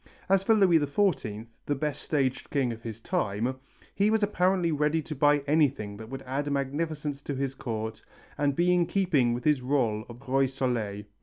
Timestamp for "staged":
2.01-2.49